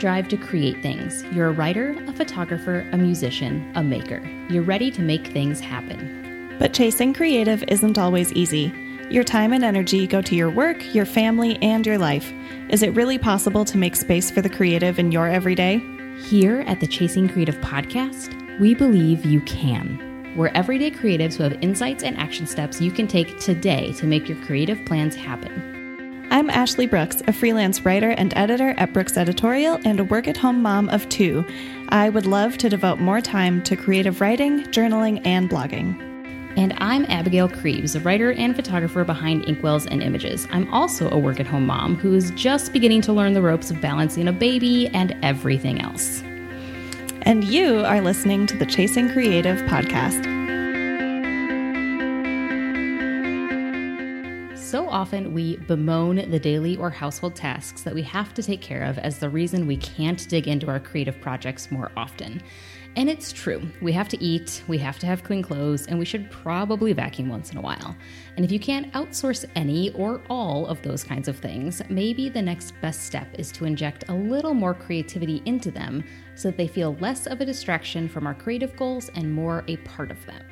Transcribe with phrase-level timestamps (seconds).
[0.00, 1.22] drive to create things.
[1.32, 4.20] You're a writer, a photographer, a musician, a maker.
[4.48, 6.56] You're ready to make things happen.
[6.58, 8.72] But chasing creative isn't always easy.
[9.10, 12.32] Your time and energy go to your work, your family, and your life.
[12.70, 15.80] Is it really possible to make space for the creative in your everyday?
[16.24, 20.34] Here at the Chasing Creative podcast, we believe you can.
[20.36, 24.28] We're everyday creatives who have insights and action steps you can take today to make
[24.28, 25.79] your creative plans happen.
[26.32, 30.36] I'm Ashley Brooks, a freelance writer and editor at Brooks Editorial and a work at
[30.36, 31.44] home mom of two.
[31.88, 35.98] I would love to devote more time to creative writing, journaling, and blogging.
[36.56, 40.46] And I'm Abigail Creeves, a writer and photographer behind Inkwells and Images.
[40.52, 43.72] I'm also a work at home mom who is just beginning to learn the ropes
[43.72, 46.22] of balancing a baby and everything else.
[47.22, 50.39] And you are listening to the Chasing Creative podcast.
[54.70, 58.84] So often we bemoan the daily or household tasks that we have to take care
[58.84, 62.40] of as the reason we can't dig into our creative projects more often.
[62.94, 63.62] And it's true.
[63.82, 67.28] We have to eat, we have to have clean clothes, and we should probably vacuum
[67.28, 67.96] once in a while.
[68.36, 72.40] And if you can't outsource any or all of those kinds of things, maybe the
[72.40, 76.04] next best step is to inject a little more creativity into them
[76.36, 79.78] so that they feel less of a distraction from our creative goals and more a
[79.78, 80.44] part of them.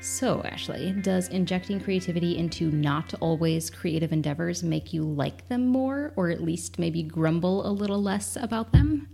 [0.00, 6.12] So, Ashley, does injecting creativity into not always creative endeavors make you like them more,
[6.14, 9.08] or at least maybe grumble a little less about them?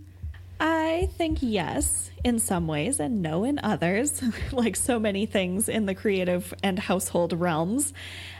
[0.59, 5.87] I think yes, in some ways, and no in others, like so many things in
[5.87, 7.91] the creative and household realms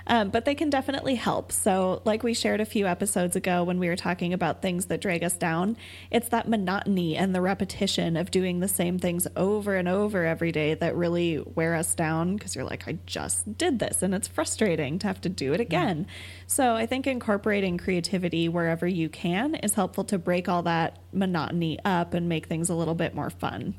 [0.07, 1.51] um, but they can definitely help.
[1.51, 5.01] So, like we shared a few episodes ago when we were talking about things that
[5.01, 5.77] drag us down,
[6.11, 10.51] it's that monotony and the repetition of doing the same things over and over every
[10.51, 14.27] day that really wear us down because you're like, I just did this, and it's
[14.27, 16.05] frustrating to have to do it again.
[16.45, 21.79] So, I think incorporating creativity wherever you can is helpful to break all that monotony
[21.83, 23.73] up and make things a little bit more fun.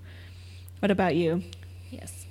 [0.81, 1.42] What about you?
[1.91, 2.26] Yes.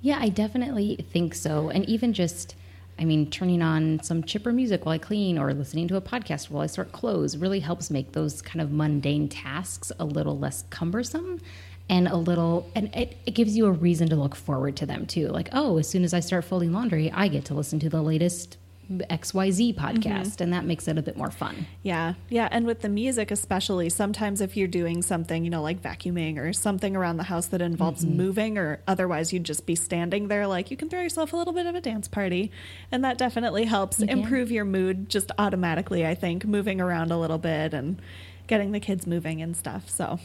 [0.00, 1.68] Yeah, I definitely think so.
[1.68, 2.54] And even just
[2.98, 6.50] I mean, turning on some chipper music while I clean or listening to a podcast
[6.50, 10.64] while I sort clothes really helps make those kind of mundane tasks a little less
[10.70, 11.40] cumbersome
[11.88, 15.06] and a little, and it, it gives you a reason to look forward to them
[15.06, 15.28] too.
[15.28, 18.02] Like, oh, as soon as I start folding laundry, I get to listen to the
[18.02, 18.56] latest
[18.90, 20.42] XYZ podcast mm-hmm.
[20.44, 21.66] and that makes it a bit more fun.
[21.82, 22.14] Yeah.
[22.28, 26.38] Yeah, and with the music especially, sometimes if you're doing something, you know, like vacuuming
[26.38, 28.16] or something around the house that involves mm-hmm.
[28.16, 31.52] moving or otherwise you'd just be standing there like you can throw yourself a little
[31.52, 32.52] bit of a dance party
[32.92, 37.18] and that definitely helps you improve your mood just automatically, I think, moving around a
[37.18, 38.00] little bit and
[38.46, 39.88] getting the kids moving and stuff.
[39.90, 40.20] So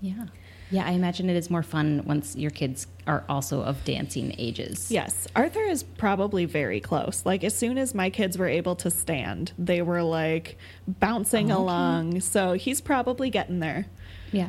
[0.00, 0.26] Yeah.
[0.70, 4.90] Yeah, I imagine it is more fun once your kids are also of dancing ages.
[4.90, 5.28] Yes.
[5.36, 7.24] Arthur is probably very close.
[7.24, 11.56] Like, as soon as my kids were able to stand, they were like bouncing oh,
[11.56, 11.62] okay.
[11.62, 12.20] along.
[12.20, 13.86] So he's probably getting there.
[14.32, 14.48] Yeah.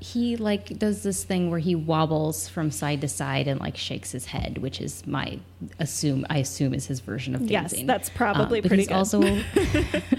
[0.00, 4.12] He like does this thing where he wobbles from side to side and like shakes
[4.12, 5.40] his head, which is my
[5.80, 7.80] assume I assume is his version of dancing.
[7.80, 8.94] Yes, that's probably um, pretty he's good.
[8.94, 9.20] Also,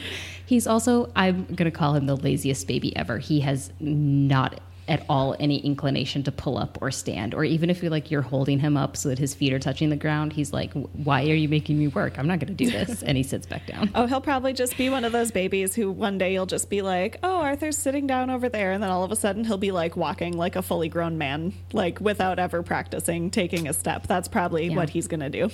[0.46, 3.20] he's also I'm gonna call him the laziest baby ever.
[3.20, 7.34] He has not at all any inclination to pull up or stand.
[7.34, 9.90] Or even if you like you're holding him up so that his feet are touching
[9.90, 12.18] the ground he's like why are you making me work?
[12.18, 13.04] I'm not going to do this.
[13.04, 13.92] And he sits back down.
[13.96, 16.82] Oh he'll probably just be one of those babies who one day you'll just be
[16.82, 18.72] like oh arthur's sitting down over there.
[18.72, 21.54] And then all of a sudden he'll be like walking like a fully grown man
[21.72, 24.08] like without ever practicing taking a step.
[24.08, 24.76] That's probably yeah.
[24.76, 25.50] what he's going to do.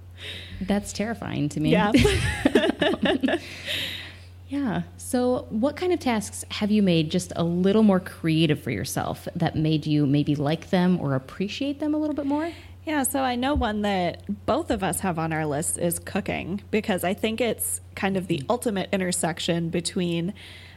[0.62, 1.72] That's terrifying to me.
[1.72, 1.92] Yeah
[4.52, 4.82] Yeah.
[4.98, 9.26] So, what kind of tasks have you made just a little more creative for yourself
[9.34, 12.52] that made you maybe like them or appreciate them a little bit more?
[12.84, 16.60] Yeah, so I know one that both of us have on our list is cooking
[16.70, 20.34] because I think it's kind of the ultimate intersection between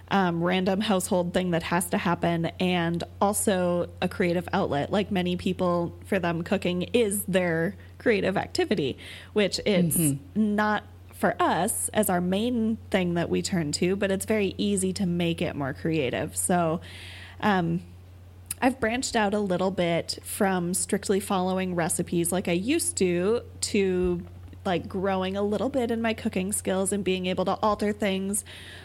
[0.10, 4.90] um, random household thing that has to happen and also a creative outlet.
[4.90, 8.98] Like many people, for them, cooking is their creative activity,
[9.34, 10.56] which it's mm-hmm.
[10.56, 10.86] not
[11.16, 15.06] for us as our main thing that we turn to, but it's very easy to
[15.06, 16.36] make it more creative.
[16.36, 16.82] So,
[17.40, 17.82] um,
[18.62, 24.26] I've branched out a little bit from strictly following recipes like I used to to
[24.66, 28.44] like growing a little bit in my cooking skills and being able to alter things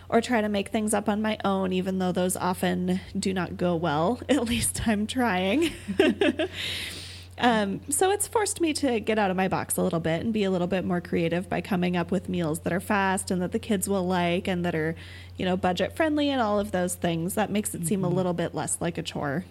[0.09, 3.57] or try to make things up on my own, even though those often do not
[3.57, 4.21] go well.
[4.29, 5.73] At least I'm trying.
[7.41, 10.33] Um, so it's forced me to get out of my box a little bit and
[10.33, 13.41] be a little bit more creative by coming up with meals that are fast and
[13.41, 14.95] that the kids will like and that are,
[15.39, 17.35] you know, budget friendly and all of those things.
[17.35, 18.13] That makes it seem mm-hmm.
[18.13, 19.47] a little bit less like a chore.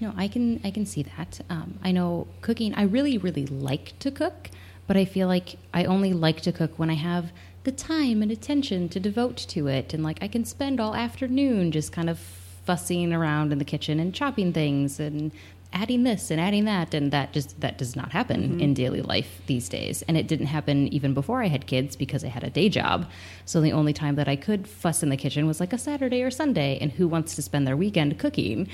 [0.00, 1.40] No, I can I can see that.
[1.50, 2.74] Um, I know cooking.
[2.74, 4.50] I really really like to cook,
[4.86, 7.32] but I feel like I only like to cook when I have
[7.64, 9.94] the time and attention to devote to it.
[9.94, 13.98] And like I can spend all afternoon just kind of fussing around in the kitchen
[13.98, 15.32] and chopping things and
[15.72, 18.60] adding this and adding that and that just that does not happen mm-hmm.
[18.60, 22.24] in daily life these days and it didn't happen even before i had kids because
[22.24, 23.08] i had a day job
[23.44, 26.22] so the only time that i could fuss in the kitchen was like a saturday
[26.22, 28.68] or sunday and who wants to spend their weekend cooking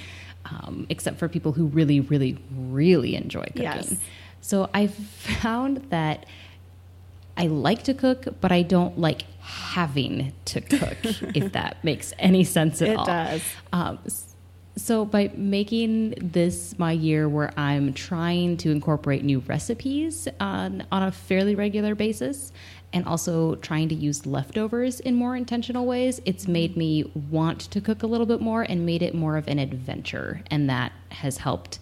[0.44, 3.96] um, except for people who really really really enjoy cooking yes.
[4.40, 6.26] so i've found that
[7.40, 10.96] I like to cook, but I don't like having to cook,
[11.36, 13.04] if that makes any sense at it all.
[13.04, 13.42] It does.
[13.72, 13.98] Um,
[14.80, 21.02] so, by making this my year where I'm trying to incorporate new recipes on, on
[21.02, 22.52] a fairly regular basis
[22.92, 27.80] and also trying to use leftovers in more intentional ways, it's made me want to
[27.80, 30.42] cook a little bit more and made it more of an adventure.
[30.50, 31.78] And that has helped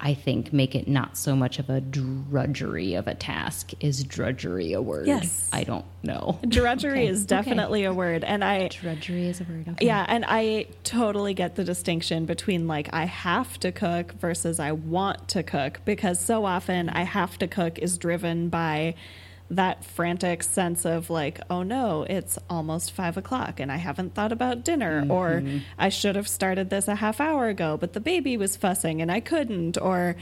[0.00, 3.72] I think, make it not so much of a drudgery of a task.
[3.80, 5.06] Is drudgery a word?
[5.06, 5.50] Yes.
[5.52, 6.38] I don't know.
[6.46, 7.08] Drudgery okay.
[7.08, 7.92] is definitely okay.
[7.92, 8.22] a word.
[8.22, 8.68] And I.
[8.68, 9.68] Drudgery is a word.
[9.68, 9.86] Okay.
[9.86, 10.04] Yeah.
[10.08, 15.28] And I totally get the distinction between like I have to cook versus I want
[15.28, 18.94] to cook because so often I have to cook is driven by
[19.50, 24.32] that frantic sense of like, oh no, it's almost five o'clock and I haven't thought
[24.32, 25.10] about dinner, mm-hmm.
[25.10, 25.42] or
[25.78, 29.10] I should have started this a half hour ago, but the baby was fussing and
[29.10, 30.16] I couldn't, or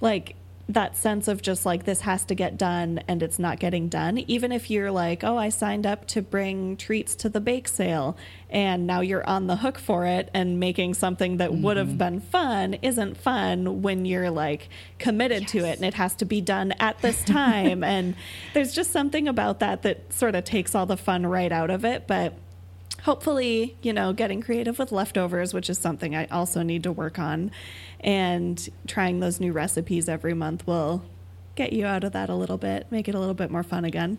[0.00, 0.34] like
[0.68, 4.18] that sense of just like this has to get done and it's not getting done
[4.18, 8.16] even if you're like oh i signed up to bring treats to the bake sale
[8.48, 11.62] and now you're on the hook for it and making something that mm-hmm.
[11.62, 11.98] would have mm-hmm.
[11.98, 14.68] been fun isn't fun when you're like
[14.98, 15.50] committed yes.
[15.50, 18.14] to it and it has to be done at this time and
[18.54, 21.84] there's just something about that that sort of takes all the fun right out of
[21.84, 22.34] it but
[23.02, 27.18] hopefully, you know, getting creative with leftovers, which is something I also need to work
[27.18, 27.50] on,
[28.00, 31.04] and trying those new recipes every month will
[31.54, 33.84] get you out of that a little bit, make it a little bit more fun
[33.84, 34.18] again.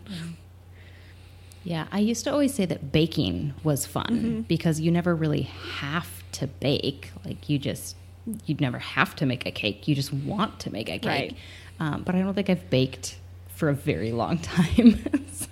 [1.64, 4.40] Yeah, I used to always say that baking was fun mm-hmm.
[4.42, 7.10] because you never really have to bake.
[7.24, 7.96] Like you just,
[8.44, 9.88] you'd never have to make a cake.
[9.88, 11.06] You just want to make a cake.
[11.06, 11.36] Right.
[11.80, 13.16] Um, but I don't think I've baked
[13.54, 15.04] for a very long time.
[15.32, 15.48] so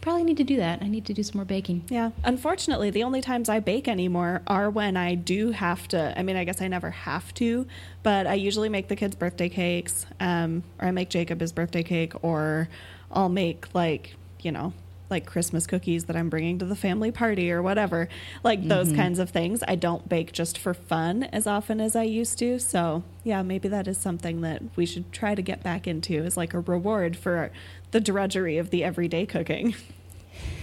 [0.00, 0.82] probably need to do that.
[0.82, 1.84] I need to do some more baking.
[1.88, 2.10] Yeah.
[2.24, 6.18] Unfortunately, the only times I bake anymore are when I do have to.
[6.18, 7.66] I mean, I guess I never have to,
[8.02, 11.82] but I usually make the kids' birthday cakes, um, or I make Jacob his birthday
[11.82, 12.68] cake, or
[13.10, 14.72] I'll make like you know
[15.10, 18.08] like Christmas cookies that I'm bringing to the family party or whatever,
[18.44, 18.96] like those mm-hmm.
[18.96, 19.62] kinds of things.
[19.66, 22.58] I don't bake just for fun as often as I used to.
[22.58, 26.36] So, yeah, maybe that is something that we should try to get back into as
[26.36, 27.50] like a reward for
[27.90, 29.74] the drudgery of the everyday cooking.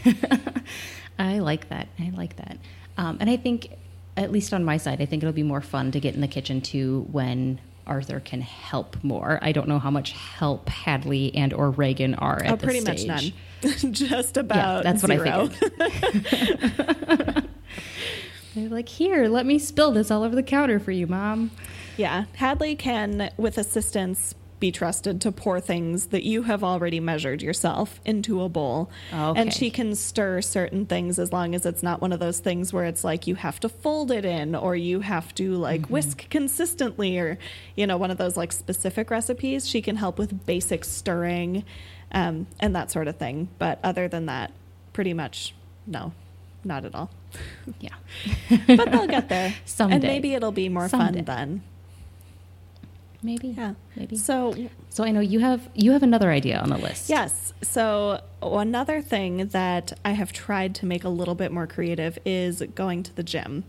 [1.19, 1.87] I like that.
[1.99, 2.57] I like that.
[2.97, 3.69] Um, and I think,
[4.15, 6.27] at least on my side, I think it'll be more fun to get in the
[6.27, 9.39] kitchen too when Arthur can help more.
[9.41, 13.05] I don't know how much help Hadley and or Reagan are at oh, pretty much
[13.05, 13.31] none.
[13.91, 15.47] Just about yeah, that's zero.
[15.47, 17.47] what I figured.
[18.55, 21.51] They're like, here, let me spill this all over the counter for you, mom.
[21.95, 27.41] Yeah, Hadley can, with assistance, be trusted to pour things that you have already measured
[27.41, 28.89] yourself into a bowl.
[29.13, 29.39] Okay.
[29.39, 32.73] And she can stir certain things as long as it's not one of those things
[32.73, 35.93] where it's like you have to fold it in or you have to like mm-hmm.
[35.93, 37.37] whisk consistently or,
[37.75, 39.69] you know, one of those like specific recipes.
[39.69, 41.63] She can help with basic stirring
[42.11, 43.49] um, and that sort of thing.
[43.59, 44.51] But other than that,
[44.93, 45.53] pretty much
[45.85, 46.13] no,
[46.63, 47.09] not at all.
[47.79, 47.95] Yeah.
[48.67, 49.55] but they'll get there.
[49.65, 49.95] Someday.
[49.95, 51.19] And maybe it'll be more Someday.
[51.19, 51.63] fun then.
[53.23, 53.49] Maybe.
[53.49, 53.73] Yeah.
[53.95, 54.15] Maybe.
[54.15, 54.55] So
[54.89, 57.09] so I know you have you have another idea on the list.
[57.09, 57.53] Yes.
[57.61, 62.61] So another thing that I have tried to make a little bit more creative is
[62.75, 63.63] going to the gym,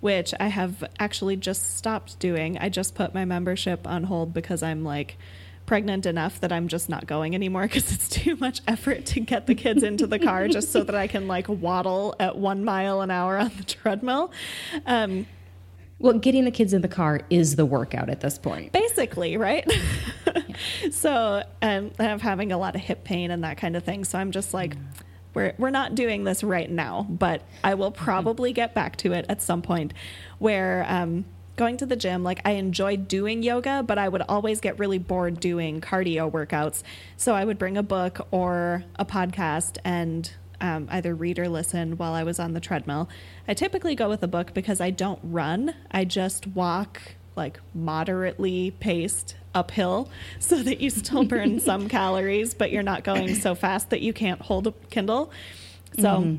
[0.00, 2.56] which I have actually just stopped doing.
[2.58, 5.16] I just put my membership on hold because I'm like
[5.72, 9.46] pregnant enough that I'm just not going anymore because it's too much effort to get
[9.46, 13.00] the kids into the car just so that I can like waddle at one mile
[13.00, 14.32] an hour on the treadmill.
[14.84, 15.24] Um,
[15.98, 18.72] well, getting the kids in the car is the workout at this point.
[18.72, 19.64] Basically, right?
[20.26, 20.42] yeah.
[20.90, 24.04] So, um, I'm having a lot of hip pain and that kind of thing.
[24.04, 24.76] So I'm just like,
[25.32, 29.24] we're, we're not doing this right now, but I will probably get back to it
[29.30, 29.94] at some point
[30.38, 31.24] where um,
[31.56, 34.98] going to the gym, like I enjoyed doing yoga, but I would always get really
[34.98, 36.82] bored doing cardio workouts.
[37.16, 40.30] So I would bring a book or a podcast and
[40.60, 43.08] um, either read or listen while I was on the treadmill.
[43.46, 47.00] I typically go with a book because I don't run, I just walk
[47.34, 53.34] like moderately paced uphill so that you still burn some calories, but you're not going
[53.34, 55.30] so fast that you can't hold a Kindle.
[55.96, 56.36] So, mm-hmm.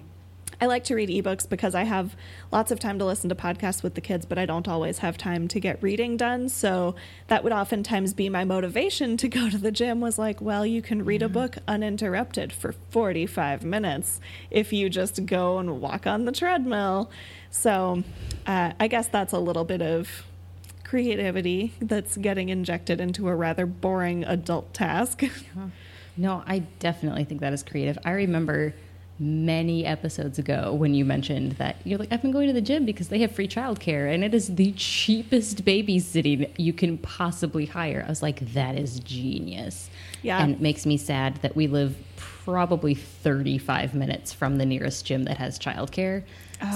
[0.63, 2.15] I like to read ebooks because I have
[2.49, 5.17] lots of time to listen to podcasts with the kids, but I don't always have
[5.17, 6.47] time to get reading done.
[6.47, 6.95] So
[7.27, 10.81] that would oftentimes be my motivation to go to the gym was like, well, you
[10.81, 16.23] can read a book uninterrupted for 45 minutes if you just go and walk on
[16.23, 17.11] the treadmill.
[17.51, 18.01] So
[18.47, 20.23] uh, I guess that's a little bit of
[20.85, 25.23] creativity that's getting injected into a rather boring adult task.
[26.15, 27.97] No, I definitely think that is creative.
[28.05, 28.75] I remember
[29.19, 32.83] many episodes ago when you mentioned that you're like, I've been going to the gym
[32.85, 38.03] because they have free childcare and it is the cheapest babysitting you can possibly hire.
[38.05, 39.89] I was like, that is genius.
[40.23, 40.41] Yeah.
[40.41, 45.23] And it makes me sad that we live probably 35 minutes from the nearest gym
[45.25, 46.23] that has childcare.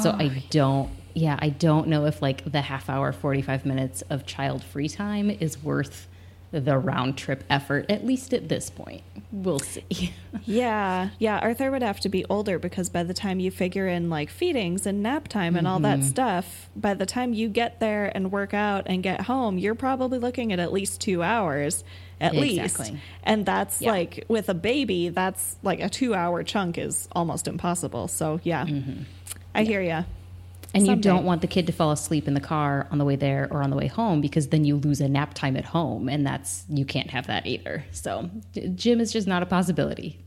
[0.03, 0.17] So Oh.
[0.19, 4.63] I don't, yeah, I don't know if like the half hour, 45 minutes of child
[4.63, 6.07] free time is worth
[6.51, 9.01] the round trip effort, at least at this point.
[9.31, 10.13] We'll see.
[10.45, 11.39] Yeah, yeah.
[11.39, 14.85] Arthur would have to be older because by the time you figure in like feedings
[14.85, 16.07] and nap time and all that mm-hmm.
[16.07, 20.19] stuff, by the time you get there and work out and get home, you're probably
[20.19, 21.83] looking at at least two hours,
[22.21, 22.93] at least.
[23.23, 23.91] And that's Yeah.
[23.91, 28.07] like with a baby, that's like a two hour chunk is almost impossible.
[28.07, 29.03] So yeah, mm-hmm.
[29.53, 30.05] I hear you.
[30.73, 33.15] And you don't want the kid to fall asleep in the car on the way
[33.15, 36.09] there or on the way home because then you lose a nap time at home,
[36.09, 37.85] and that's you can't have that either.
[37.91, 38.29] So,
[38.75, 40.25] gym is just not a possibility.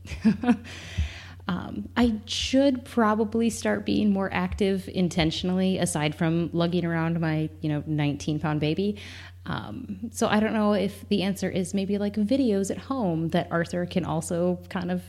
[1.47, 7.69] um, I should probably start being more active intentionally, aside from lugging around my you
[7.69, 8.97] know 19 pound baby.
[9.45, 13.47] Um, so I don't know if the answer is maybe like videos at home that
[13.51, 15.03] Arthur can also kind of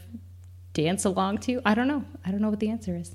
[0.73, 1.61] dance along to.
[1.65, 2.05] I don't know.
[2.25, 3.15] I don't know what the answer is.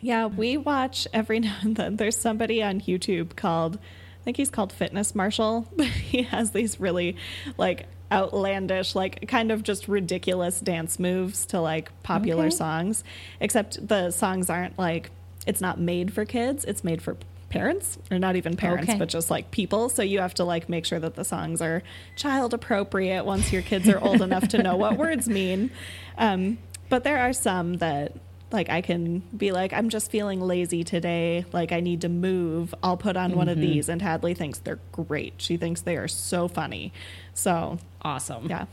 [0.00, 1.96] Yeah, we watch every now and then.
[1.96, 5.66] There's somebody on YouTube called, I think he's called Fitness Marshall.
[5.76, 7.16] but he has these really
[7.56, 12.56] like outlandish, like kind of just ridiculous dance moves to like popular Okay.
[12.56, 13.04] songs.
[13.40, 15.10] Except the songs aren't like,
[15.46, 17.16] it's not made for kids, it's made for
[17.50, 18.98] parents or not even parents Okay.
[18.98, 21.82] but just like people so you have to like make sure that the songs are
[22.14, 25.70] child appropriate once your kids are old enough to know what words mean
[26.18, 26.58] um,
[26.90, 28.12] but there are some that
[28.50, 31.44] like I can be like, I'm just feeling lazy today.
[31.52, 32.74] Like I need to move.
[32.82, 33.66] I'll put on one of mm-hmm.
[33.66, 33.88] these.
[33.88, 35.34] And Hadley thinks they're great.
[35.38, 36.92] She thinks they are so funny.
[37.34, 38.46] So Awesome.
[38.48, 38.66] yeah,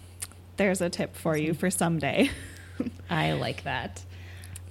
[0.58, 2.30] there's a tip for you for someday.
[3.10, 4.04] I like that.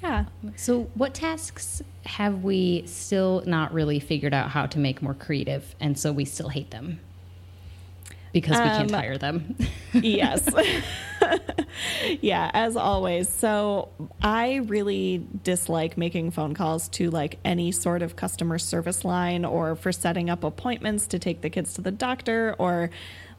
[0.03, 0.27] yeah.
[0.57, 5.75] So, what tasks have we still not really figured out how to make more creative,
[5.81, 7.01] and so we still hate them
[8.35, 9.57] because we can't Um, hire them?
[9.95, 10.47] yes.
[12.21, 13.29] yeah, as always.
[13.31, 13.89] So
[14.23, 19.77] I really dislike making phone calls to like any sort of customer service line or
[19.77, 22.91] for setting up appointments to take the kids to the doctor or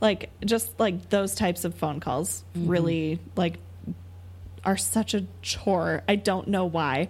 [0.02, 3.60] like just like those types of phone calls really like
[4.64, 6.02] are such a chore.
[6.08, 7.10] I don't know why.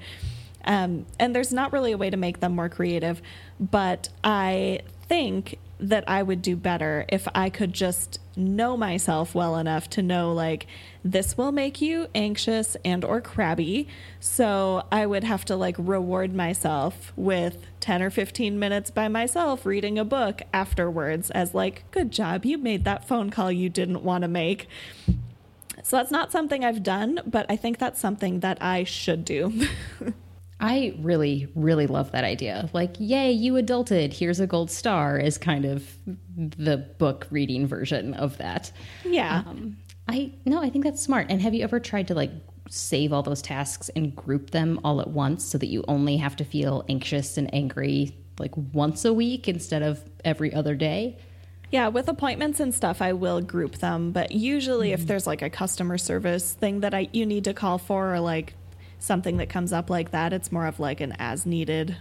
[0.66, 3.22] Um, and there's not really a way to make them more creative,
[3.60, 9.58] but I think that I would do better if I could just know myself well
[9.58, 10.68] enough to know like
[11.04, 13.88] this will make you anxious and or crabby.
[14.20, 19.66] So I would have to like reward myself with 10 or 15 minutes by myself
[19.66, 24.04] reading a book afterwards as like good job you made that phone call you didn't
[24.04, 24.68] want to make.
[25.84, 29.68] So that's not something I've done, but I think that's something that I should do.
[30.60, 32.70] I really, really love that idea.
[32.74, 34.14] Like, yay, you adulted.
[34.14, 35.86] Here's a gold star is kind of
[36.38, 38.72] the book reading version of that.
[39.04, 39.44] yeah.
[39.46, 41.28] Um, I no, I think that's smart.
[41.30, 42.32] And have you ever tried to like
[42.70, 46.36] save all those tasks and group them all at once so that you only have
[46.38, 51.18] to feel anxious and angry like once a week instead of every other day?
[51.72, 54.12] Yeah, with appointments and stuff, I will group them.
[54.12, 55.02] But usually, Mm-hmm.
[55.02, 58.20] if there's like a customer service thing that I you need to call for, or
[58.20, 58.54] like
[59.00, 61.98] something that comes up like that, it's more of like an as needed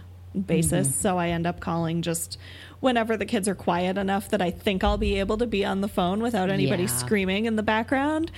[0.47, 0.87] basis.
[0.87, 0.99] Mm-hmm.
[0.99, 2.37] So I end up calling just
[2.81, 5.81] whenever the kids are quiet enough that I think I'll be able to be on
[5.81, 6.89] the phone without anybody Yeah.
[6.89, 6.99] Mm-hmm.
[6.99, 8.31] screaming in the background.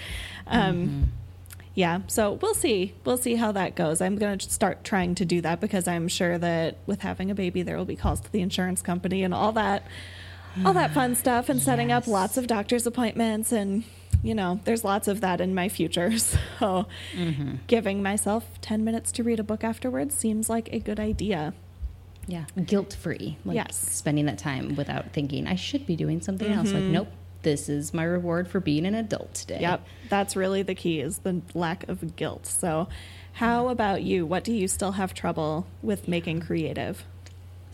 [0.46, 1.12] Um,
[1.74, 2.96] Yeah, so we'll see.
[3.06, 4.02] We'll see how that goes.
[4.02, 7.36] I'm going to start trying to do that because I'm sure that with having a
[7.36, 9.84] baby, there will be calls to the insurance company and all that,
[10.66, 13.52] all that fun stuff, and setting up lots of doctor's appointments.
[13.52, 13.84] And,
[14.24, 16.12] you know, there's lots of that in my future.
[16.60, 17.56] So mm-hmm.
[17.68, 21.54] giving myself 10 minutes to read a book afterwards seems like a good idea.
[22.28, 23.38] Yeah, guilt free.
[23.46, 23.78] Like Yes.
[23.78, 26.72] spending that time without thinking I should be doing something else.
[26.72, 26.94] Like, mm-hmm.
[26.94, 27.08] nope,
[27.44, 29.60] this is my reward for being an adult today.
[29.62, 32.48] Yep, that's really the key is the lack of guilt.
[32.48, 32.88] So,
[33.34, 34.26] how about you?
[34.26, 37.06] What do you still have trouble with making creative?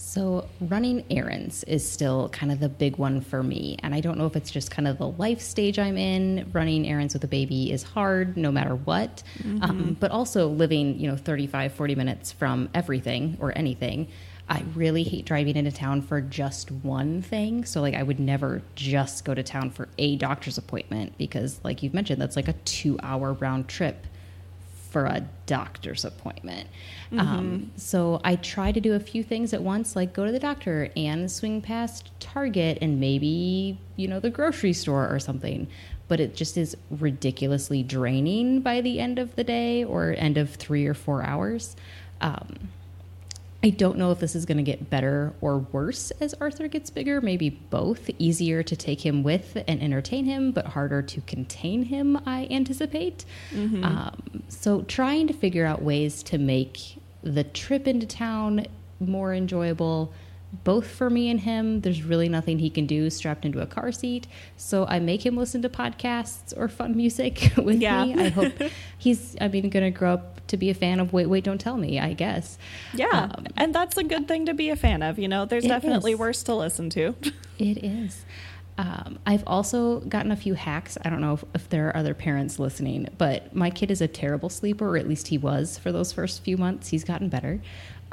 [0.05, 3.77] So, running errands is still kind of the big one for me.
[3.81, 6.51] And I don't know if it's just kind of the life stage I'm in.
[6.53, 9.23] Running errands with a baby is hard no matter what.
[9.39, 9.63] Mm-hmm.
[9.63, 14.09] Um, but also living, you know, 35, 40 minutes from everything or anything.
[14.49, 17.63] I really hate driving into town for just one thing.
[17.63, 21.81] So, like, I would never just go to town for a doctor's appointment because, like
[21.81, 24.05] you've mentioned, that's like a two hour round trip
[24.93, 26.69] for a doctor's appointment.
[27.11, 27.19] Mm-hmm.
[27.19, 30.39] Um, so I try to do a few things at once, like go to the
[30.39, 35.67] doctor and swing past Target and maybe, you know, the grocery store or something.
[36.07, 40.53] But it just is ridiculously draining by the end of the day or end of
[40.53, 41.75] three or four hours.
[42.21, 42.69] Um,
[43.63, 46.89] I don't know if this is going to get better or worse as Arthur gets
[46.89, 47.21] bigger.
[47.21, 48.09] Maybe both.
[48.19, 53.23] Easier to take him with and entertain him, but harder to contain him, I anticipate.
[53.51, 53.83] Mm-hmm.
[53.85, 58.65] Um, so, trying to figure out ways to make the trip into town
[58.99, 60.13] more enjoyable
[60.63, 61.81] both for me and him.
[61.81, 64.27] There's really nothing he can do strapped into a car seat.
[64.55, 68.05] So I make him listen to podcasts or fun music with yeah.
[68.05, 68.25] me.
[68.25, 68.53] I hope
[68.97, 71.59] he's, I mean, going to grow up to be a fan of Wait, Wait, Don't
[71.59, 72.57] Tell Me, I guess.
[72.93, 73.29] Yeah.
[73.35, 75.17] Um, and that's a good thing to be a fan of.
[75.17, 76.19] You know, there's definitely is.
[76.19, 77.15] worse to listen to.
[77.57, 78.25] it is.
[78.77, 80.97] Um, I've also gotten a few hacks.
[81.05, 84.07] I don't know if, if, there are other parents listening, but my kid is a
[84.07, 86.89] terrible sleeper, or at least he was for those first few months.
[86.89, 87.61] He's gotten better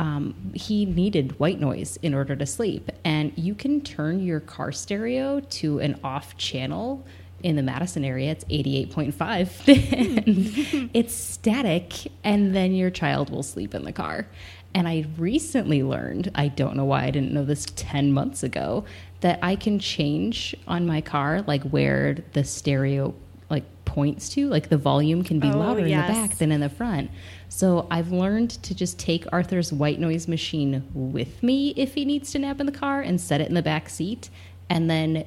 [0.00, 2.90] um, he needed white noise in order to sleep.
[3.04, 7.04] And you can turn your car stereo to an off channel
[7.42, 8.30] in the Madison area.
[8.30, 10.90] It's 88.5.
[10.94, 14.26] it's static, and then your child will sleep in the car.
[14.72, 18.86] And I recently learned, I don't know why I didn't know this 10 months ago,
[19.20, 23.14] that I can change on my car, like where the stereo
[23.50, 24.48] like points to.
[24.48, 26.08] Like the volume can be oh, louder yes.
[26.08, 27.10] in the back than in the front.
[27.48, 32.30] So I've learned to just take Arthur's white noise machine with me if he needs
[32.32, 34.30] to nap in the car and set it in the back seat
[34.68, 35.26] and then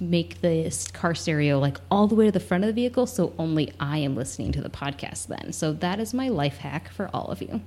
[0.00, 3.32] make the car stereo like all the way to the front of the vehicle so
[3.38, 5.52] only I am listening to the podcast then.
[5.52, 7.62] So that is my life hack for all of you.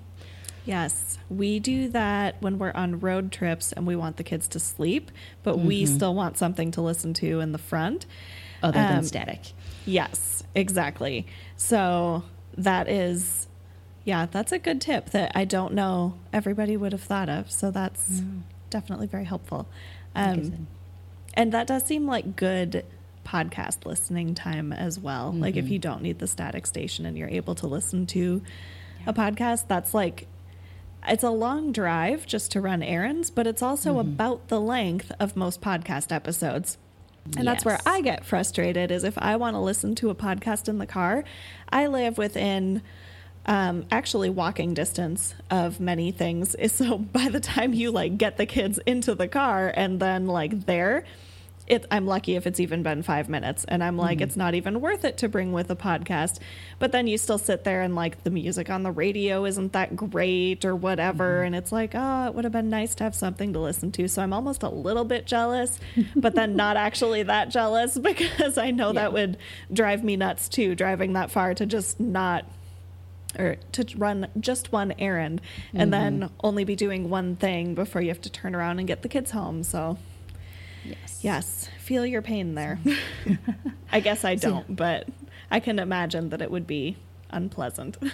[0.67, 4.59] Yes, we do that when we're on road trips and we want the kids to
[4.59, 5.67] sleep, but mm-hmm.
[5.67, 8.05] we still want something to listen to in the front.
[8.61, 9.53] Other um, than static.
[9.85, 11.25] Yes, exactly.
[11.55, 12.23] So
[12.57, 13.47] that is,
[14.03, 17.49] yeah, that's a good tip that I don't know everybody would have thought of.
[17.49, 18.41] So that's mm.
[18.69, 19.69] definitely very helpful.
[20.15, 20.67] Um,
[21.33, 22.83] and that does seem like good
[23.25, 25.31] podcast listening time as well.
[25.31, 25.41] Mm-hmm.
[25.41, 25.73] Like if mm-hmm.
[25.73, 28.41] you don't need the static station and you're able to listen to
[28.99, 29.09] yeah.
[29.11, 30.27] a podcast, that's like
[31.07, 34.11] it's a long drive just to run errands, but it's also mm-hmm.
[34.13, 36.77] about the length of most podcast episodes.
[37.35, 37.45] And yes.
[37.45, 40.77] that's where I get frustrated is if I want to listen to a podcast in
[40.77, 41.23] the car,
[41.69, 42.81] I live within
[43.45, 46.55] um, actually walking distance of many things.
[46.67, 50.65] So by the time you like get the kids into the car and then like
[50.65, 51.05] there,
[51.67, 53.65] it, I'm lucky if it's even been five minutes.
[53.65, 54.23] And I'm like, mm-hmm.
[54.23, 56.39] it's not even worth it to bring with a podcast.
[56.79, 59.95] But then you still sit there and like the music on the radio isn't that
[59.95, 61.37] great or whatever.
[61.39, 61.45] Mm-hmm.
[61.47, 64.07] And it's like, oh, it would have been nice to have something to listen to.
[64.07, 65.79] So I'm almost a little bit jealous,
[66.15, 69.01] but then not actually that jealous because I know yeah.
[69.01, 69.37] that would
[69.71, 72.45] drive me nuts too, driving that far to just not
[73.37, 75.41] or to run just one errand
[75.73, 76.19] and mm-hmm.
[76.19, 79.09] then only be doing one thing before you have to turn around and get the
[79.09, 79.63] kids home.
[79.63, 79.97] So
[80.87, 81.19] Yes.
[81.21, 81.69] Yes.
[81.79, 82.79] Feel your pain there.
[83.91, 85.07] I guess I don't, but
[85.51, 86.97] I can imagine that it would be
[87.29, 87.97] unpleasant.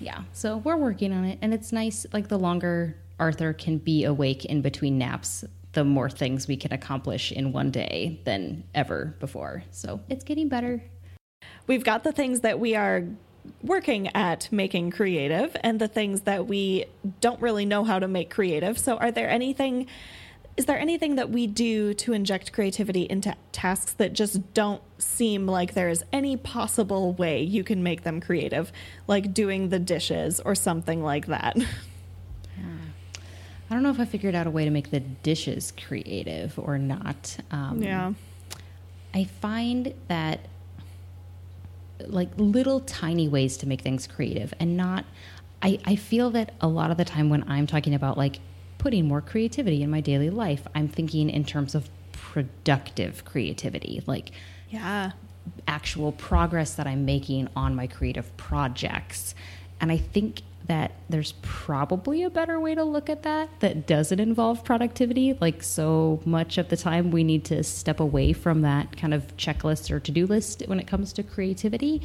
[0.00, 0.22] Yeah.
[0.32, 1.38] So we're working on it.
[1.42, 6.08] And it's nice, like the longer Arthur can be awake in between naps, the more
[6.08, 9.64] things we can accomplish in one day than ever before.
[9.70, 10.82] So it's getting better.
[11.66, 13.04] We've got the things that we are
[13.62, 16.86] working at making creative and the things that we
[17.20, 18.78] don't really know how to make creative.
[18.78, 19.86] So, are there anything
[20.58, 25.46] is there anything that we do to inject creativity into tasks that just don't seem
[25.46, 28.72] like there is any possible way you can make them creative,
[29.06, 31.56] like doing the dishes or something like that?
[33.70, 36.76] I don't know if I figured out a way to make the dishes creative or
[36.76, 37.36] not.
[37.52, 38.14] Um, yeah.
[39.14, 40.40] I find that
[42.00, 45.04] like little tiny ways to make things creative and not
[45.60, 48.38] I, I feel that a lot of the time when I'm talking about like
[48.88, 50.66] putting more creativity in my daily life.
[50.74, 54.30] I'm thinking in terms of productive creativity, like
[54.70, 55.10] yeah,
[55.66, 59.34] actual progress that I'm making on my creative projects.
[59.78, 64.20] And I think that there's probably a better way to look at that that doesn't
[64.20, 65.36] involve productivity.
[65.40, 69.36] Like, so much of the time, we need to step away from that kind of
[69.36, 72.02] checklist or to do list when it comes to creativity.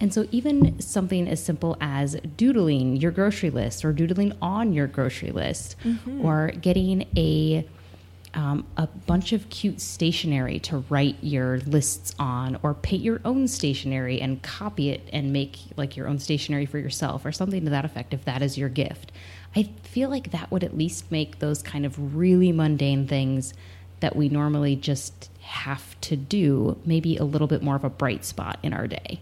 [0.00, 4.86] And so, even something as simple as doodling your grocery list or doodling on your
[4.86, 6.24] grocery list mm-hmm.
[6.24, 7.66] or getting a
[8.36, 13.48] um, a bunch of cute stationery to write your lists on, or paint your own
[13.48, 17.70] stationery and copy it and make like your own stationery for yourself, or something to
[17.70, 19.10] that effect, if that is your gift.
[19.56, 23.54] I feel like that would at least make those kind of really mundane things
[24.00, 28.24] that we normally just have to do maybe a little bit more of a bright
[28.24, 29.20] spot in our day.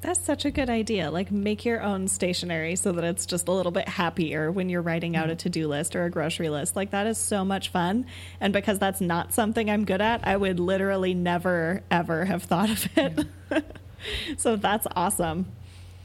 [0.00, 1.10] That's such a good idea.
[1.10, 4.82] Like make your own stationery so that it's just a little bit happier when you're
[4.82, 5.38] writing out a mm-hmm.
[5.38, 6.76] to-do list or a grocery list.
[6.76, 8.06] Like that is so much fun.
[8.40, 12.70] And because that's not something I'm good at, I would literally never ever have thought
[12.70, 13.26] of it.
[14.36, 15.46] so that's awesome.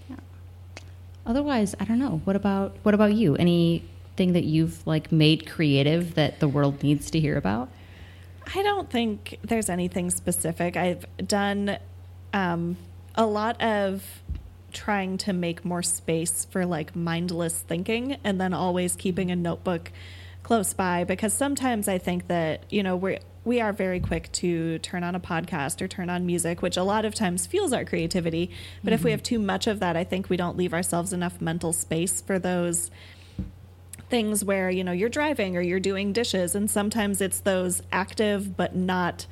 [0.10, 0.16] Yeah.
[1.28, 2.22] Otherwise, I don't know.
[2.24, 3.36] What about what about you?
[3.36, 7.70] Anything that you've like made creative that the world needs to hear about?
[8.56, 10.76] I don't think there's anything specific.
[10.76, 11.78] I've done
[12.34, 12.76] um,
[13.16, 14.04] a lot of
[14.72, 19.92] trying to make more space for like mindless thinking and then always keeping a notebook
[20.42, 24.80] close by because sometimes I think that, you know, we're we are very quick to
[24.80, 27.84] turn on a podcast or turn on music, which a lot of times fuels our
[27.84, 28.50] creativity.
[28.84, 28.94] But mm-hmm.
[28.94, 29.16] if we mm-hmm.
[29.16, 32.40] have too much of that, I think we don't leave ourselves enough mental space for
[32.40, 32.90] those
[34.10, 36.56] things where, you know, you're driving or you're doing dishes.
[36.56, 39.26] And sometimes it's those active but not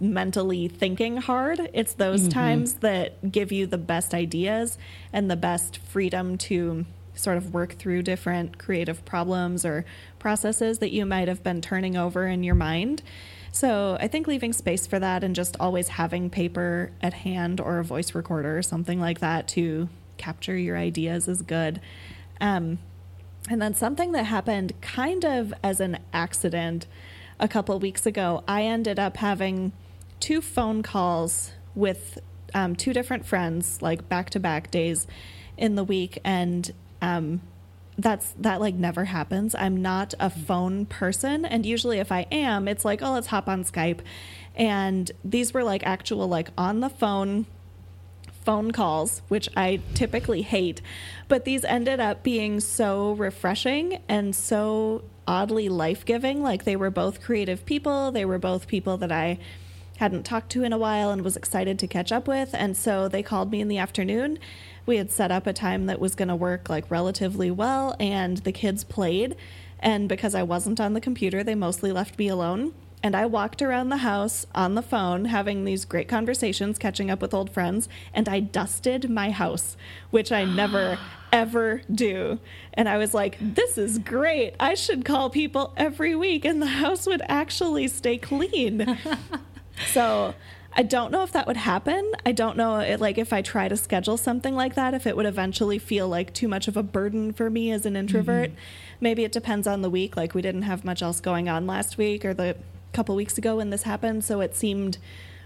[0.00, 1.70] mentally thinking hard.
[1.72, 2.30] It's those mm-hmm.
[2.30, 4.78] times that give you the best ideas
[5.12, 9.84] and the best freedom to sort of work through different creative problems or
[10.18, 13.02] processes that you might have been turning over in your mind.
[13.50, 17.78] So I think leaving space for that and just always having paper at hand or
[17.78, 21.80] a voice recorder or something like that to capture your ideas is good.
[22.40, 22.78] Um,
[23.50, 26.86] and then something that happened kind of as an accident
[27.40, 29.72] a couple weeks ago, I ended up having
[30.20, 32.18] two phone calls with
[32.54, 35.06] um, two different friends, like back to back days
[35.56, 36.72] in the week, and
[37.02, 37.40] um,
[37.96, 39.54] that's that like never happens.
[39.54, 43.48] I'm not a phone person, and usually if I am, it's like, oh, let's hop
[43.48, 44.00] on Skype.
[44.54, 47.46] And these were like actual like on the phone
[48.44, 50.80] phone calls, which I typically hate,
[51.28, 56.42] but these ended up being so refreshing and so oddly life giving.
[56.42, 59.38] Like they were both creative people, they were both people that I
[59.98, 62.50] hadn't talked to in a while and was excited to catch up with.
[62.54, 64.38] And so they called me in the afternoon.
[64.86, 68.38] We had set up a time that was going to work like relatively well, and
[68.38, 69.36] the kids played.
[69.80, 72.72] And because I wasn't on the computer, they mostly left me alone.
[73.02, 77.22] And I walked around the house on the phone having these great conversations, catching up
[77.22, 79.76] with old friends, and I dusted my house,
[80.10, 80.98] which I never
[81.32, 82.40] ever do.
[82.74, 84.54] And I was like, this is great.
[84.58, 88.98] I should call people every week and the house would actually stay clean.
[89.92, 90.34] so
[90.72, 92.12] I don't know if that would happen.
[92.24, 95.16] I don't know it, like if I try to schedule something like that if it
[95.16, 98.50] would eventually feel like too much of a burden for me as an introvert.
[98.50, 98.58] Mm-hmm.
[99.00, 100.16] Maybe it depends on the week.
[100.16, 102.56] Like we didn't have much else going on last week or the
[102.98, 104.98] couple weeks ago when this happened, so it seemed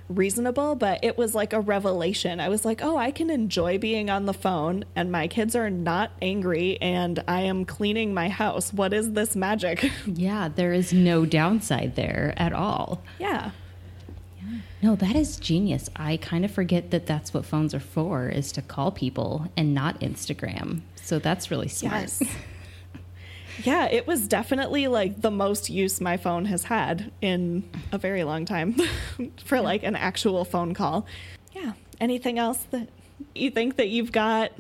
[0.09, 2.41] reasonable, but it was like a revelation.
[2.41, 5.69] I was like, oh, I can enjoy being on the phone and my kids are
[5.69, 8.73] not angry and I am cleaning my house.
[8.73, 9.91] What is this magic?
[10.07, 13.03] Yeah, there is no downside there at all.
[13.19, 13.51] Yeah.
[14.41, 14.59] yeah.
[14.83, 15.91] No, that is genius.
[15.95, 19.75] I kind of forget that that's what phones are for is to call people and
[19.75, 20.81] not Instagram.
[20.97, 22.03] So that's really smart.
[22.03, 22.23] Yes.
[23.63, 28.25] Yeah, it was definitely like the most use my phone has had in a very
[28.25, 28.77] long time
[29.45, 31.07] for like an actual phone call.
[31.53, 31.73] Yeah.
[32.01, 32.89] Anything else that
[33.35, 34.53] you think that you've got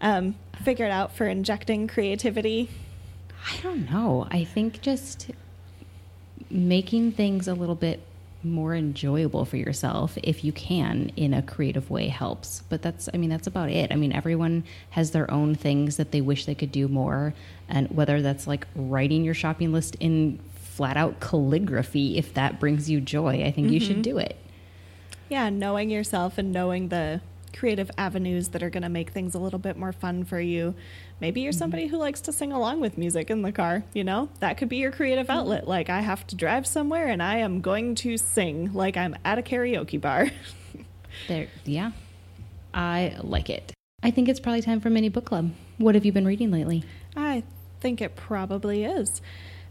[0.00, 2.68] um, figured out for injecting creativity?
[3.46, 4.26] I don't know.
[4.30, 5.30] I think just
[6.50, 8.00] making things a little bit
[8.42, 13.16] more enjoyable for yourself if you can in a creative way helps but that's i
[13.16, 16.54] mean that's about it i mean everyone has their own things that they wish they
[16.54, 17.34] could do more
[17.68, 22.88] and whether that's like writing your shopping list in flat out calligraphy if that brings
[22.88, 23.74] you joy i think mm-hmm.
[23.74, 24.02] you should mm-hmm.
[24.02, 24.36] do it
[25.28, 27.20] yeah knowing yourself and knowing the
[27.52, 30.74] creative avenues that are going to make things a little bit more fun for you.
[31.20, 31.58] Maybe you're mm-hmm.
[31.58, 34.28] somebody who likes to sing along with music in the car, you know?
[34.40, 35.38] That could be your creative mm-hmm.
[35.38, 35.68] outlet.
[35.68, 39.38] Like, I have to drive somewhere and I am going to sing like I'm at
[39.38, 40.30] a karaoke bar.
[41.28, 41.92] there, yeah.
[42.72, 43.72] I like it.
[44.02, 45.50] I think it's probably time for mini book club.
[45.78, 46.84] What have you been reading lately?
[47.16, 47.42] I
[47.80, 49.20] think it probably is.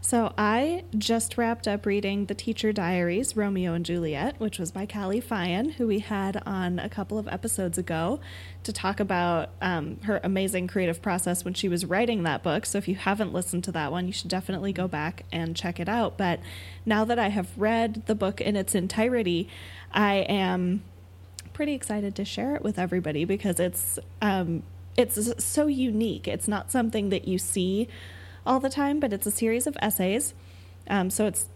[0.02, 4.86] So I just wrapped up reading The Teacher Diaries, Romeo and Juliet, which was by
[4.86, 8.18] Callie Feyen, who we had on a couple of episodes ago
[8.64, 12.64] to talk about um, her amazing creative process when she was writing that book.
[12.64, 15.78] So if you haven't listened to that one, you should definitely go back and check
[15.78, 16.16] it out.
[16.16, 16.40] But
[16.86, 19.48] now that I have read the book in its entirety,
[19.92, 20.82] I am
[21.52, 24.62] pretty excited to share it with everybody because it's um,
[24.96, 26.26] it's so unique.
[26.26, 27.86] It's not something that you see
[28.46, 30.34] all the time, but it's a series of essays.
[30.88, 31.48] Um, so it's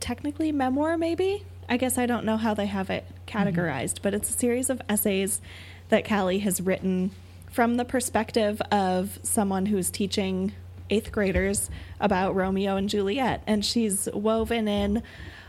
[0.00, 1.44] technically memoir, maybe.
[1.68, 4.02] I guess I don't know how they have it categorized, mm-hmm.
[4.02, 5.40] but it's a series of essays
[5.88, 7.10] that Callie has written
[7.50, 10.52] from the perspective of someone who's teaching
[10.90, 13.42] eighth graders about Romeo and Juliet.
[13.46, 15.02] And she's woven in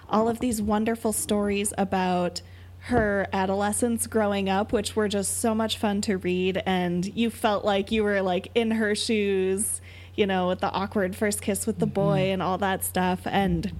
[0.10, 2.42] all of these wonderful stories about
[2.80, 6.62] her adolescence growing up, which were just so much fun to read.
[6.66, 9.82] And you felt like you were like in her shoes
[10.16, 12.34] you know, with the awkward first kiss with the boy mm-hmm.
[12.34, 13.22] and all that stuff.
[13.26, 13.72] And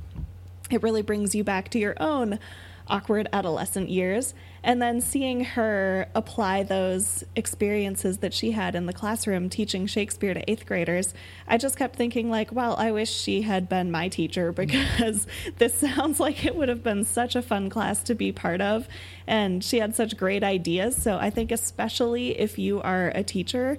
[0.70, 2.40] it really brings you back to your own
[2.88, 4.34] awkward adolescent years.
[4.64, 10.34] And then seeing her apply those experiences that she had in the classroom teaching Shakespeare
[10.34, 11.14] to eighth graders,
[11.48, 15.76] I just kept thinking, like, well, I wish she had been my teacher because this
[15.76, 18.88] sounds like it would have been such a fun class to be part of.
[19.28, 20.96] And she had such great ideas.
[20.96, 23.78] So I think, especially if you are a teacher,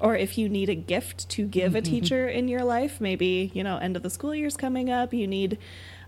[0.00, 3.62] or if you need a gift to give a teacher in your life, maybe, you
[3.62, 5.58] know, end of the school year's coming up, you need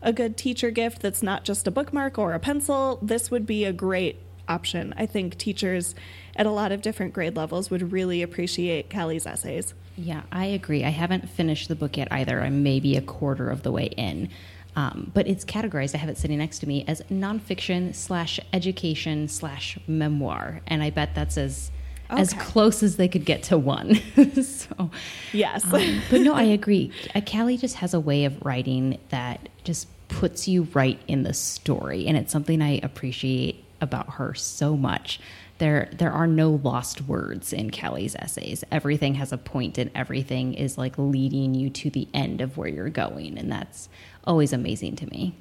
[0.03, 3.65] a good teacher gift that's not just a bookmark or a pencil, this would be
[3.65, 4.95] a great option.
[4.97, 5.95] I think teachers
[6.37, 9.75] at a lot of different grade levels would really appreciate Callie's essays.
[9.97, 10.85] Yeah, I agree.
[10.85, 12.41] I haven't finished the book yet either.
[12.41, 14.31] I'm maybe a quarter of the way in.
[14.77, 15.95] Um, but it's categorized.
[15.97, 20.61] I have it sitting next to me as nonfiction slash education slash memoir.
[20.69, 21.73] And I bet that's as
[22.11, 22.21] okay.
[22.21, 23.95] as close as they could get to one.
[24.43, 24.91] so,
[25.33, 25.65] yes.
[25.73, 26.93] um, but no, I agree.
[27.15, 31.35] Uh, Callie just has a way of writing that just puts you right in the
[31.35, 32.07] story.
[32.07, 35.21] And it's something I appreciate about her so much.
[35.59, 38.65] There, there are no lost words in Callie's essays.
[38.71, 42.69] Everything has a point, and everything is like leading you to the end of where
[42.69, 43.89] you're going, and that's
[44.25, 45.35] always amazing to me.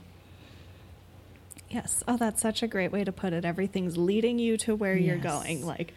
[1.70, 2.04] Yes.
[2.08, 3.46] Oh, that's such a great way to put it.
[3.46, 5.06] Everything's leading you to where yes.
[5.06, 5.66] you're going.
[5.66, 5.94] Like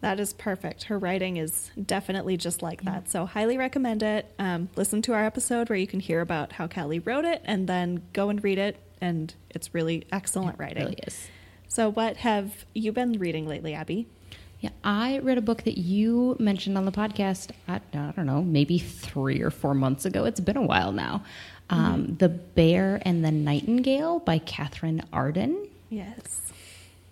[0.00, 0.84] that is perfect.
[0.84, 3.10] Her writing is definitely just like that.
[3.10, 4.32] So, highly recommend it.
[4.38, 7.68] Um, listen to our episode where you can hear about how Callie wrote it and
[7.68, 8.76] then go and read it.
[9.00, 10.84] And it's really excellent it writing.
[10.84, 11.28] Really is.
[11.66, 14.06] So, what have you been reading lately, Abby?
[14.60, 17.50] Yeah, I read a book that you mentioned on the podcast.
[17.68, 20.24] I, I don't know, maybe three or four months ago.
[20.24, 21.24] It's been a while now.
[21.70, 22.16] Um, mm-hmm.
[22.16, 25.68] The Bear and the Nightingale by Katherine Arden.
[25.90, 26.52] Yes.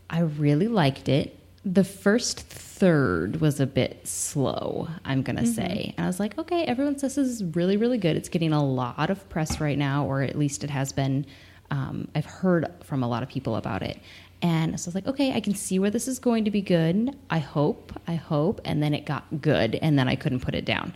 [0.08, 5.52] I really liked it the first third was a bit slow, I'm going to mm-hmm.
[5.52, 5.94] say.
[5.96, 8.16] And I was like, okay, everyone says this is really, really good.
[8.16, 11.26] It's getting a lot of press right now, or at least it has been.
[11.72, 13.98] Um, I've heard from a lot of people about it.
[14.42, 16.60] And so I was like, okay, I can see where this is going to be
[16.60, 17.16] good.
[17.30, 18.60] I hope, I hope.
[18.64, 20.94] And then it got good, and then I couldn't put it down.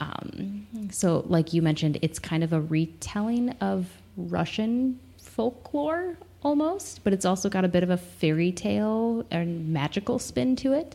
[0.00, 6.16] Um, so, like you mentioned, it's kind of a retelling of Russian folklore
[6.46, 10.72] almost, but it's also got a bit of a fairy tale and magical spin to
[10.72, 10.94] it.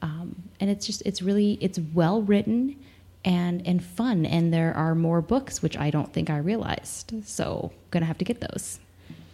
[0.00, 2.76] Um, and it's just it's really it's well written
[3.24, 4.24] and and fun.
[4.24, 7.14] And there are more books which I don't think I realized.
[7.26, 8.78] So gonna have to get those.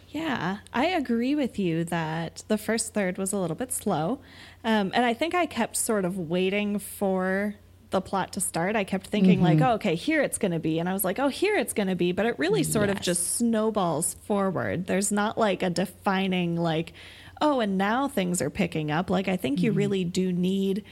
[0.09, 4.17] Yeah, I agree with you that the first third was a little bit slow.
[4.63, 7.55] Um, and I think I kept sort of waiting for
[7.91, 9.59] the plot to start, I kept thinking mm-hmm.
[9.59, 10.79] like, oh, okay, here it's going to be.
[10.79, 12.11] And I was like, oh, here it's going to be.
[12.11, 12.97] But it really sort yes.
[12.97, 14.85] of just snowballs forward.
[14.85, 16.93] There's not like a defining, like,
[17.41, 19.09] oh, and now things are picking up.
[19.09, 19.65] Like, I think mm-hmm.
[19.65, 20.83] you really do need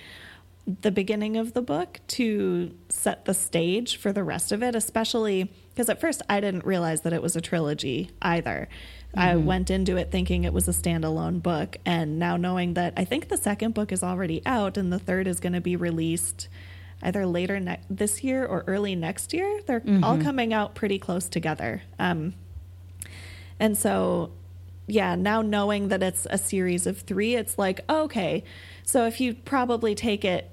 [0.81, 5.49] the beginning of the book to set the stage for the rest of it, especially
[5.69, 8.67] because at first I didn't realize that it was a trilogy either.
[9.09, 9.19] Mm-hmm.
[9.19, 13.05] I went into it thinking it was a standalone book, and now knowing that I
[13.05, 16.49] think the second book is already out and the third is going to be released
[17.01, 19.61] either later ne- this year or early next year.
[19.65, 20.03] They're mm-hmm.
[20.03, 21.83] all coming out pretty close together.
[21.99, 22.33] Um,
[23.59, 24.31] and so,
[24.87, 28.43] yeah, now knowing that it's a series of three, it's like, okay,
[28.83, 30.49] so if you probably take it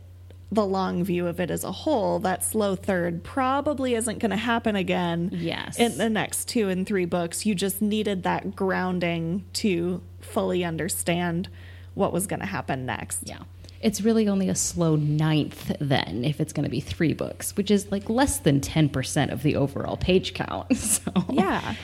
[0.52, 4.37] the long view of it as a whole, that slow third probably isn't going to
[4.37, 5.30] happen again.
[5.33, 5.78] Yes.
[5.78, 11.48] In the next two and three books, you just needed that grounding to fully understand
[11.94, 13.22] what was going to happen next.
[13.24, 13.42] Yeah
[13.85, 17.70] it's really only a slow ninth then if it's going to be three books, which
[17.70, 20.66] is like less than 10% of the overall page count.
[20.77, 21.75] So, yeah.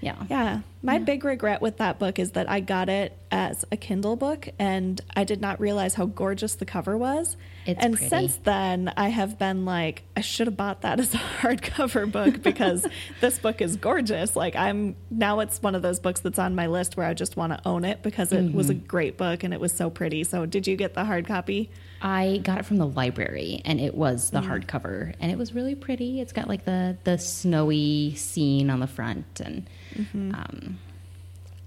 [0.00, 0.16] Yeah.
[0.30, 0.60] Yeah.
[0.82, 4.48] My big regret with that book is that I got it as a Kindle book
[4.58, 7.36] and I did not realize how gorgeous the cover was.
[7.66, 8.08] It's and pretty.
[8.08, 12.42] since then, I have been like, I should have bought that as a hardcover book
[12.42, 12.86] because
[13.20, 14.34] this book is gorgeous.
[14.34, 17.36] Like, I'm now it's one of those books that's on my list where I just
[17.36, 18.86] want to own it because it was a Mm-hmm.
[18.86, 20.24] great book and it was so pretty.
[20.24, 21.70] So, did you get the hard copy?
[22.02, 24.32] I got it from the library and it was Mm.
[24.32, 26.20] the hardcover and it was really pretty.
[26.22, 30.34] It's got like the the snowy scene on the front and Mm-hmm.
[30.36, 30.69] um,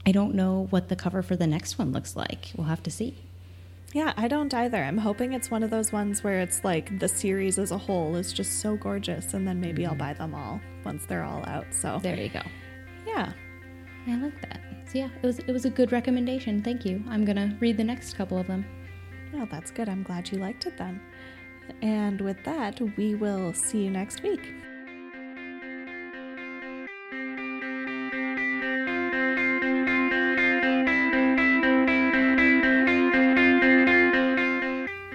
[0.05, 2.51] I don't know what the cover for the next one looks like.
[2.55, 3.15] We'll have to see.
[3.93, 4.83] Yeah, I don't either.
[4.83, 8.15] I'm hoping it's one of those ones where it's like the series as a whole
[8.15, 9.99] is just so gorgeous, and then maybe I'll mm-hmm.
[9.99, 11.67] buy them all once they're all out.
[11.71, 12.41] So, There you go.
[13.05, 13.33] yeah.
[14.07, 14.59] I like that.
[14.87, 16.61] So yeah, it was it was a good recommendation.
[16.61, 17.03] Thank you.
[17.07, 18.65] I'm gonna read the next couple of them.
[19.31, 19.87] Well, that's good.
[19.87, 20.99] I'm glad you liked it then.
[21.81, 24.53] And with that, we will see you next week.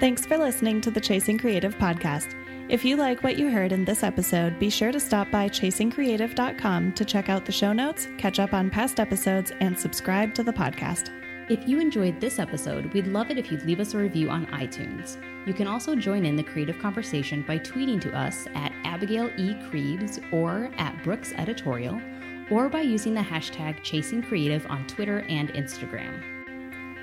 [0.01, 2.37] Thanks for listening to the Chasing Creative podcast.
[2.69, 6.93] If you like what you heard in this episode, be sure to stop by chasingcreative.com
[6.93, 10.53] to check out the show notes, catch up on past episodes, and subscribe to the
[10.53, 11.11] podcast.
[11.51, 14.47] If you enjoyed this episode, we'd love it if you'd leave us a review on
[14.47, 15.17] iTunes.
[15.49, 19.57] You can also join in the creative conversation by tweeting to us at Abigail E.
[19.69, 22.01] Krebs or at Brooks Editorial,
[22.53, 26.38] or by using the hashtag Chasing Creative on Twitter and Instagram.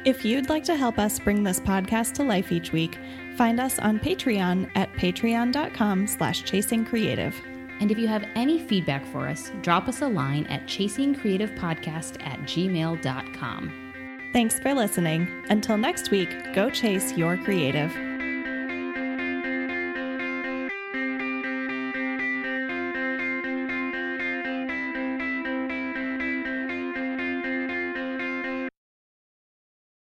[0.05, 2.99] If you'd like to help us bring this podcast to life each week,
[3.37, 7.33] find us on Patreon at patreon.com slash chasingcreative.
[7.81, 12.39] And if you have any feedback for us, drop us a line at chasingcreativepodcast at
[12.41, 14.29] gmail.com.
[14.31, 15.27] Thanks for listening.
[15.49, 18.14] Until next week, go chase your creative.